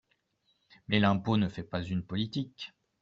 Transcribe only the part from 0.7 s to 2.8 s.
Mais l’impôt ne fait pas une politique.